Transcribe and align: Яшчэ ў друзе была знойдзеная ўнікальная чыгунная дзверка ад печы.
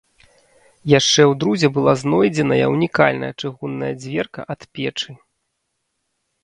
Яшчэ 0.99 1.21
ў 1.31 1.33
друзе 1.43 1.67
была 1.75 1.93
знойдзеная 2.03 2.65
ўнікальная 2.73 3.33
чыгунная 3.41 3.93
дзверка 4.01 4.41
ад 4.57 4.61
печы. 4.79 5.11